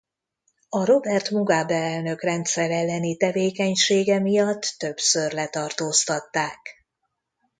A 0.69 0.85
Robert 0.85 1.29
Mugabe 1.29 1.75
elnök 1.75 2.21
rendszere 2.21 2.75
elleni 2.75 3.17
tevékenysége 3.17 4.19
miatt 4.19 4.75
többször 4.77 5.31
letartóztatták. 5.33 6.85